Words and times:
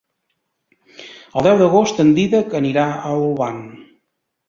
El 0.71 1.47
deu 1.49 1.61
d'agost 1.61 2.03
en 2.07 2.11
Dídac 2.17 2.59
anirà 2.63 2.89
a 2.91 3.15
Olvan. 3.31 3.65